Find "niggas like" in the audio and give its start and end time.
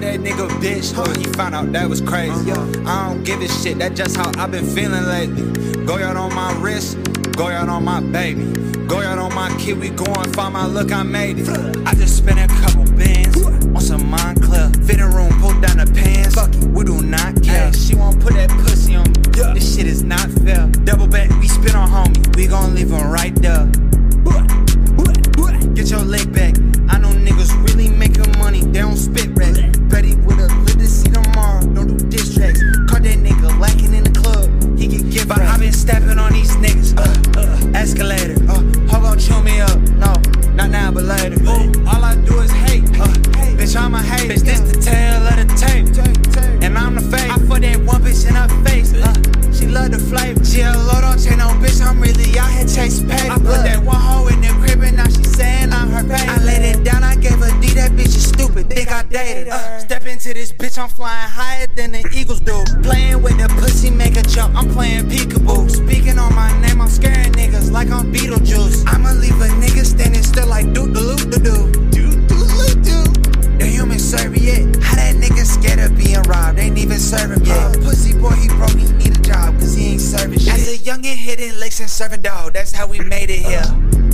67.32-67.88